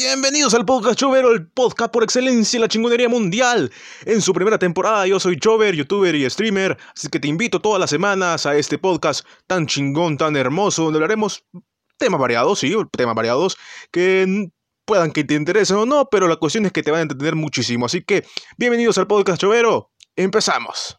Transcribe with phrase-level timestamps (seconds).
[0.00, 3.72] Bienvenidos al podcast Chovero, el podcast por excelencia en la chingonería mundial.
[4.06, 7.80] En su primera temporada yo soy Chover, youtuber y streamer, así que te invito todas
[7.80, 11.44] las semanas a este podcast tan chingón, tan hermoso, donde hablaremos
[11.96, 13.58] temas variados, sí, temas variados,
[13.90, 14.48] que
[14.84, 17.34] puedan que te interesen o no, pero la cuestión es que te van a entender
[17.34, 17.86] muchísimo.
[17.86, 18.24] Así que
[18.56, 20.96] bienvenidos al podcast Chovero, empezamos.